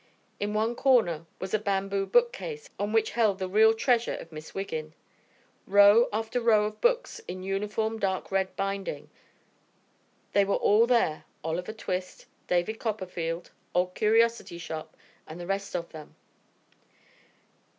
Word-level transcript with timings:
In 0.39 0.55
one 0.55 0.73
corner 0.73 1.27
was 1.37 1.53
a 1.53 1.59
bamboo 1.59 2.07
bookcase 2.07 2.71
which 2.79 3.11
held 3.11 3.37
the 3.37 3.47
real 3.47 3.71
treasure 3.71 4.15
of 4.15 4.31
Miss 4.31 4.55
Wiggin. 4.55 4.95
Row 5.67 6.09
after 6.11 6.41
row 6.41 6.65
of 6.65 6.81
books 6.81 7.21
in 7.27 7.43
uniform 7.43 7.99
dark 7.99 8.31
red 8.31 8.55
binding. 8.55 9.11
They 10.33 10.43
were 10.43 10.55
all 10.55 10.87
there 10.87 11.25
Oliver 11.43 11.73
Twist, 11.73 12.25
David 12.47 12.79
Copperfield, 12.79 13.51
Old 13.75 13.93
Curiosity 13.93 14.57
Shop 14.57 14.97
and 15.27 15.39
the 15.39 15.45
rest 15.45 15.75
of 15.75 15.89
them. 15.91 16.15